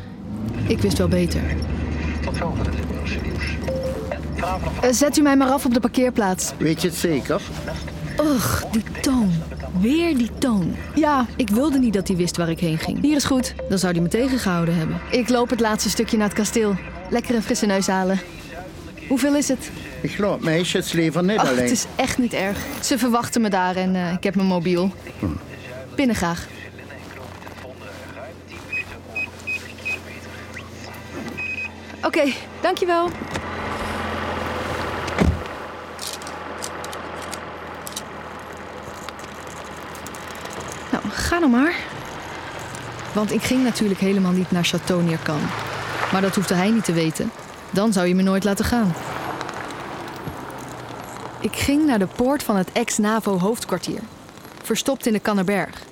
Ik 0.66 0.78
wist 0.80 0.98
wel 0.98 1.08
beter. 1.08 1.40
Eh, 1.40 2.81
zet 4.90 5.16
u 5.16 5.22
mij 5.22 5.36
maar 5.36 5.48
af 5.48 5.64
op 5.64 5.74
de 5.74 5.80
parkeerplaats. 5.80 6.52
Weet 6.58 6.82
je 6.82 6.88
het 6.88 6.96
zeker? 6.96 7.40
Ugh, 8.20 8.62
die 8.72 8.82
toon. 9.00 9.32
Weer 9.80 10.16
die 10.16 10.30
toon. 10.38 10.76
Ja, 10.94 11.26
ik 11.36 11.48
wilde 11.48 11.78
niet 11.78 11.92
dat 11.92 12.08
hij 12.08 12.16
wist 12.16 12.36
waar 12.36 12.50
ik 12.50 12.60
heen 12.60 12.78
ging. 12.78 13.00
Hier 13.02 13.16
is 13.16 13.24
goed. 13.24 13.54
Dan 13.68 13.78
zou 13.78 13.92
hij 13.92 14.02
me 14.02 14.08
tegengehouden 14.08 14.76
hebben. 14.76 15.00
Ik 15.10 15.28
loop 15.28 15.50
het 15.50 15.60
laatste 15.60 15.90
stukje 15.90 16.16
naar 16.16 16.26
het 16.28 16.36
kasteel. 16.36 16.76
Lekker 17.10 17.34
een 17.34 17.42
frisse 17.42 17.66
neus 17.66 17.86
halen. 17.86 18.20
Hoeveel 19.08 19.34
is 19.36 19.48
het? 19.48 19.70
Ik 20.00 20.18
laat 20.18 20.40
meisjes 20.40 20.92
liever 20.92 21.24
niet 21.24 21.38
Ach, 21.38 21.48
alleen. 21.48 21.62
het 21.62 21.70
is 21.70 21.86
echt 21.96 22.18
niet 22.18 22.32
erg. 22.32 22.58
Ze 22.80 22.98
verwachten 22.98 23.40
me 23.40 23.50
daar 23.50 23.76
en 23.76 23.96
eh, 23.96 24.12
ik 24.12 24.22
heb 24.22 24.34
mijn 24.34 24.48
mobiel. 24.48 24.92
Binnen 25.96 26.16
graag. 26.16 26.46
Oké, 32.02 32.32
dankjewel. 32.60 33.10
Nou, 40.92 41.04
ga 41.08 41.40
dan 41.40 41.50
maar. 41.50 41.74
Want 43.12 43.32
ik 43.32 43.42
ging 43.42 43.62
natuurlijk 43.62 44.00
helemaal 44.00 44.32
niet 44.32 44.50
naar 44.50 44.70
Château 44.74 45.04
Neerkan. 45.04 45.40
Maar 46.12 46.20
dat 46.20 46.34
hoefde 46.34 46.54
hij 46.54 46.70
niet 46.70 46.84
te 46.84 46.92
weten. 46.92 47.30
Dan 47.70 47.92
zou 47.92 48.06
je 48.06 48.14
me 48.14 48.22
nooit 48.22 48.44
laten 48.44 48.64
gaan. 48.64 48.94
Ik 51.40 51.56
ging 51.56 51.86
naar 51.86 51.98
de 51.98 52.06
poort 52.06 52.42
van 52.42 52.56
het 52.56 52.72
ex-NAVO 52.72 53.38
hoofdkwartier. 53.38 54.00
Verstopt 54.62 55.06
in 55.06 55.12
de 55.12 55.18
Kannerberg. 55.18 55.82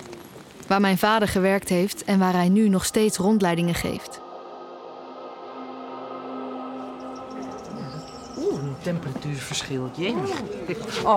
Waar 0.67 0.81
mijn 0.81 0.97
vader 0.97 1.27
gewerkt 1.27 1.69
heeft 1.69 2.03
en 2.03 2.19
waar 2.19 2.33
hij 2.33 2.49
nu 2.49 2.69
nog 2.69 2.85
steeds 2.85 3.17
rondleidingen 3.17 3.75
geeft. 3.75 4.21
Oeh, 8.37 8.63
een 8.63 8.75
temperatuurverschil. 8.81 9.91
Jee. 9.95 10.15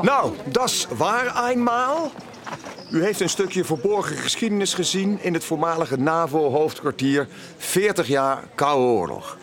Nou, 0.02 0.32
dat 0.44 0.68
is 0.68 0.86
waar 0.96 1.48
eenmaal. 1.50 2.10
U 2.94 3.02
heeft 3.02 3.20
een 3.20 3.28
stukje 3.28 3.64
verborgen 3.64 4.16
geschiedenis 4.16 4.74
gezien 4.74 5.18
in 5.22 5.34
het 5.34 5.44
voormalige 5.44 5.98
NAVO-hoofdkwartier. 5.98 7.28
40 7.56 8.06
jaar 8.06 8.44
Koude 8.54 8.84
Oorlog. 8.84 9.36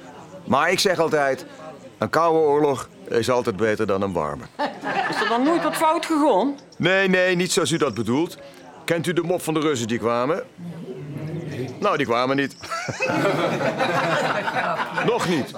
Maar 0.44 0.72
ik 0.72 0.80
zeg 0.80 1.00
altijd, 1.00 1.46
een 1.98 2.10
koude 2.10 2.40
oorlog 2.40 2.90
is 3.08 3.30
altijd 3.30 3.56
beter 3.56 3.88
dan 3.88 4.02
een 4.02 4.14
warme. 4.14 4.44
Is 5.10 5.22
er 5.22 5.28
dan 5.30 5.44
nooit 5.44 5.64
wat 5.64 5.76
fout 5.76 6.06
gegaan? 6.06 6.56
Nee, 6.78 7.08
nee, 7.08 7.36
niet 7.36 7.52
zoals 7.52 7.72
u 7.72 7.78
dat 7.78 7.94
bedoelt. 7.94 8.38
Kent 8.86 9.08
u 9.08 9.14
de 9.14 9.24
mop 9.24 9.42
van 9.42 9.54
de 9.54 9.60
Russen 9.60 9.88
die 9.88 10.00
kwamen? 10.00 10.44
Nou, 11.82 11.98
die 11.98 12.06
kwamen 12.06 12.36
niet. 12.36 12.56
nog 15.12 15.30
niet. 15.30 15.52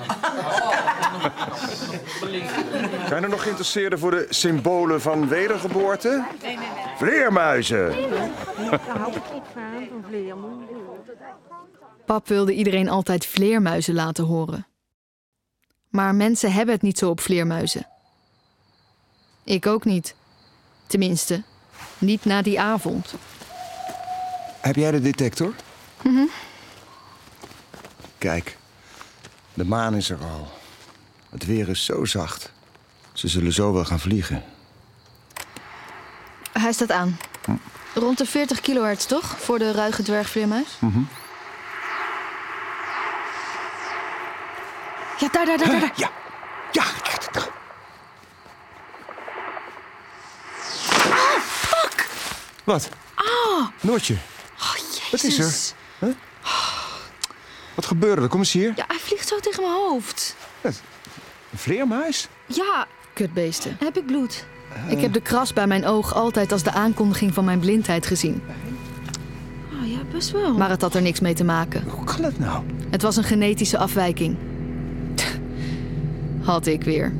Zijn 3.08 3.24
er 3.24 3.30
nog 3.30 3.42
geïnteresseerden 3.42 4.00
voor 4.00 4.12
de 4.12 4.26
symbolen 4.30 5.02
van 5.02 5.28
wedergeboorte? 5.28 6.26
Nee, 6.42 6.58
nee, 6.58 6.58
nee. 6.58 6.68
Vleermuizen. 6.98 7.90
Daar 8.70 8.98
hou 8.98 9.16
ik 9.16 9.22
niet 9.34 9.44
van, 9.54 9.88
van 9.90 10.04
vleermuizen. 10.08 10.68
Pap 12.06 12.28
wilde 12.28 12.54
iedereen 12.54 12.90
altijd 12.90 13.26
vleermuizen 13.26 13.94
laten 13.94 14.24
horen. 14.24 14.68
Maar 15.90 16.16
mensen 16.16 16.52
hebben 16.52 16.74
het 16.74 16.84
niet 16.84 16.98
zo 16.98 17.10
op 17.10 17.20
vleermuizen. 17.20 17.88
Ik 19.44 19.68
ook 19.68 19.86
niet. 19.86 20.16
Tenminste, 20.88 21.44
niet 21.98 22.26
na 22.26 22.42
die 22.42 22.60
avond. 22.60 23.14
Heb 24.62 24.76
jij 24.76 24.92
de 24.92 25.02
detector? 25.02 25.54
Mhm. 26.04 26.24
Kijk, 28.18 28.58
de 29.54 29.66
maan 29.66 29.96
is 29.96 30.10
er 30.10 30.18
al. 30.24 30.52
Het 31.30 31.46
weer 31.46 31.70
is 31.70 31.86
zo 31.86 32.06
zacht. 32.06 32.52
Ze 33.14 33.28
zullen 33.28 33.54
zo 33.54 33.74
wel 33.74 33.86
gaan 33.86 34.00
vliegen. 34.00 34.44
Hij 36.52 36.72
staat 36.74 36.92
aan. 36.92 37.20
Rond 37.94 38.18
de 38.18 38.26
40 38.26 38.60
kilohertz, 38.62 39.06
toch? 39.06 39.36
Voor 39.40 39.60
de 39.60 39.72
ruige 39.72 40.04
dwergvleermuis? 40.04 40.68
Mhm. 40.80 41.00
Ja, 45.20 45.30
daar, 45.32 45.46
daar, 45.46 45.58
daar, 45.58 45.68
daar. 45.70 45.80
daar. 45.80 45.92
Ja, 45.96 46.12
ja. 46.72 46.84
Ah, 51.12 51.40
fuck! 51.42 52.08
Wat? 52.64 52.90
Ah! 53.16 53.68
Noortje, 53.82 54.16
Oh, 54.60 54.76
jezus. 54.76 55.10
wat 55.12 55.24
is 55.24 55.38
er? 55.40 55.76
Huh? 56.04 56.14
Wat 57.76 57.86
gebeurde 57.86 58.22
er? 58.22 58.28
Kom 58.28 58.40
eens 58.40 58.52
hier. 58.52 58.74
Ja, 58.76 58.86
hij 58.88 59.00
vliegt 59.00 59.28
zo 59.28 59.40
tegen 59.40 59.64
mijn 59.64 59.76
hoofd. 59.76 60.36
Een 60.62 60.74
vleermuis? 61.56 62.28
Ja. 62.46 62.88
Kutbeesten. 63.14 63.78
Heb 63.80 63.98
ik 63.98 64.06
bloed? 64.06 64.46
Ik 64.88 65.02
heb 65.02 65.14
de 65.14 65.22
kras 65.22 65.54
bij 65.54 65.68
mijn 65.68 65.86
oog 65.86 66.14
altijd 66.14 66.52
als 66.52 66.64
de 66.64 66.72
aankondiging 66.72 67.34
van 67.34 67.46
mijn 67.46 67.60
blindheid 67.60 68.06
gezien. 68.06 68.42
Oh 69.82 69.88
ja, 69.90 69.98
best 70.12 70.32
wel. 70.32 70.54
Maar 70.54 70.70
het 70.70 70.82
had 70.82 70.96
er 70.96 71.02
niks 71.02 71.20
mee 71.20 71.34
te 71.34 71.44
maken. 71.44 71.84
Hoe 71.90 72.04
kan 72.04 72.22
dat 72.22 72.40
nou? 72.40 72.64
Het 72.90 73.02
was 73.02 73.16
een 73.16 73.24
genetische 73.24 73.78
afwijking. 73.78 74.38
Had 76.42 76.66
ik 76.66 76.84
weer. 76.84 77.14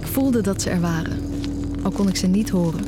Ik 0.00 0.06
voelde 0.06 0.40
dat 0.40 0.62
ze 0.62 0.70
er 0.70 0.80
waren. 0.80 1.20
Al 1.82 1.90
kon 1.90 2.08
ik 2.08 2.16
ze 2.16 2.26
niet 2.26 2.50
horen. 2.50 2.84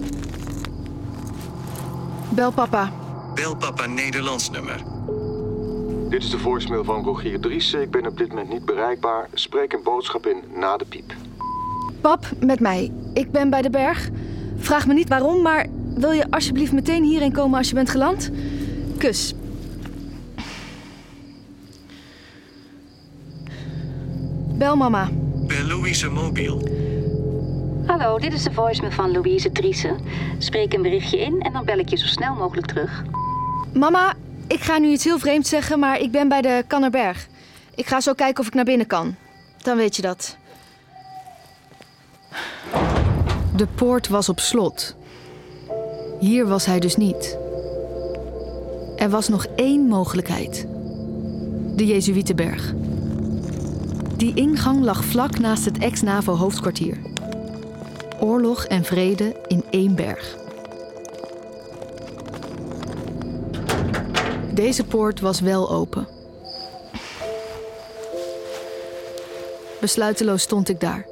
Bel 2.34 2.52
papa. 2.52 2.92
Bel 3.34 3.56
papa 3.56 3.86
Nederlands 3.86 4.50
nummer. 4.50 4.82
Dit 6.08 6.22
is 6.22 6.30
de 6.30 6.38
voicemail 6.38 6.84
van 6.84 7.04
Rogier 7.04 7.40
Driessen. 7.40 7.80
Ik 7.80 7.90
ben 7.90 8.06
op 8.06 8.16
dit 8.16 8.28
moment 8.28 8.48
niet 8.48 8.64
bereikbaar. 8.64 9.28
Spreek 9.32 9.72
een 9.72 9.82
boodschap 9.82 10.26
in 10.26 10.36
na 10.54 10.76
de 10.76 10.84
piep. 10.84 11.14
Pap, 12.00 12.26
met 12.40 12.60
mij. 12.60 12.92
Ik 13.12 13.30
ben 13.30 13.50
bij 13.50 13.62
de 13.62 13.70
berg. 13.70 14.08
Vraag 14.56 14.86
me 14.86 14.94
niet 14.94 15.08
waarom, 15.08 15.42
maar 15.42 15.66
wil 15.96 16.10
je 16.10 16.30
alsjeblieft 16.30 16.72
meteen 16.72 17.04
hierheen 17.04 17.32
komen 17.32 17.58
als 17.58 17.68
je 17.68 17.74
bent 17.74 17.90
geland? 17.90 18.30
Kus. 18.98 19.34
Bel 24.58 24.76
mama. 24.76 25.10
Bij 25.46 25.62
Louise 25.62 26.10
Mobiel. 26.10 26.83
Hallo, 27.86 28.18
dit 28.18 28.32
is 28.32 28.42
de 28.42 28.52
voicemail 28.52 28.92
van 28.92 29.12
Louise 29.12 29.52
Driessen. 29.52 29.98
Spreek 30.38 30.72
een 30.72 30.82
berichtje 30.82 31.18
in 31.18 31.40
en 31.40 31.52
dan 31.52 31.64
bel 31.64 31.78
ik 31.78 31.88
je 31.88 31.96
zo 31.96 32.06
snel 32.06 32.34
mogelijk 32.34 32.66
terug. 32.66 33.04
Mama, 33.72 34.14
ik 34.46 34.60
ga 34.60 34.78
nu 34.78 34.88
iets 34.88 35.04
heel 35.04 35.18
vreemds 35.18 35.48
zeggen, 35.48 35.78
maar 35.78 35.98
ik 35.98 36.10
ben 36.10 36.28
bij 36.28 36.42
de 36.42 36.64
Kannerberg. 36.66 37.26
Ik 37.74 37.86
ga 37.86 38.00
zo 38.00 38.12
kijken 38.12 38.40
of 38.40 38.46
ik 38.46 38.54
naar 38.54 38.64
binnen 38.64 38.86
kan. 38.86 39.14
Dan 39.62 39.76
weet 39.76 39.96
je 39.96 40.02
dat. 40.02 40.36
De 43.56 43.66
poort 43.74 44.08
was 44.08 44.28
op 44.28 44.40
slot. 44.40 44.96
Hier 46.20 46.46
was 46.46 46.66
hij 46.66 46.80
dus 46.80 46.96
niet. 46.96 47.38
Er 48.96 49.10
was 49.10 49.28
nog 49.28 49.46
één 49.56 49.86
mogelijkheid: 49.88 50.66
de 51.76 51.86
Jezuïetenberg. 51.86 52.72
Die 54.16 54.34
ingang 54.34 54.84
lag 54.84 55.04
vlak 55.04 55.38
naast 55.38 55.64
het 55.64 55.78
ex-NAVO-hoofdkwartier. 55.78 57.12
Oorlog 58.24 58.64
en 58.64 58.84
vrede 58.84 59.36
in 59.46 59.64
één 59.70 59.94
berg. 59.94 60.36
Deze 64.54 64.84
poort 64.84 65.20
was 65.20 65.40
wel 65.40 65.70
open. 65.70 66.08
Besluiteloos 69.80 70.42
stond 70.42 70.68
ik 70.68 70.80
daar. 70.80 71.06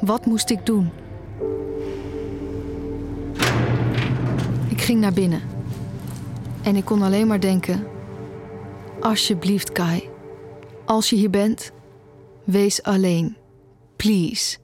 Wat 0.00 0.26
moest 0.26 0.50
ik 0.50 0.66
doen? 0.66 0.90
Ik 4.68 4.80
ging 4.80 5.00
naar 5.00 5.12
binnen. 5.12 5.42
En 6.62 6.76
ik 6.76 6.84
kon 6.84 7.02
alleen 7.02 7.26
maar 7.26 7.40
denken: 7.40 7.86
Alsjeblieft, 9.00 9.72
Kai. 9.72 10.08
Als 10.84 11.10
je 11.10 11.16
hier 11.16 11.30
bent, 11.30 11.72
wees 12.44 12.82
alleen. 12.82 13.36
Please. 13.96 14.62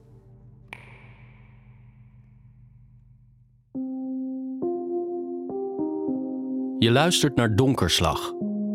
Je 6.81 6.91
luistert 6.91 7.35
naar 7.35 7.55
Donkerslag, 7.55 8.31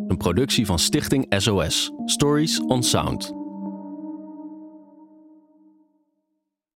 een 0.06 0.16
productie 0.16 0.66
van 0.66 0.78
Stichting 0.78 1.26
SOS, 1.28 1.92
Stories 2.04 2.60
on 2.60 2.82
Sound. 2.82 3.45